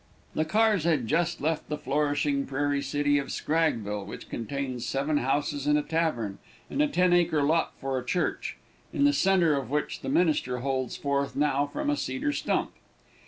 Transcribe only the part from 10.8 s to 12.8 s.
forth now from a cedar stump.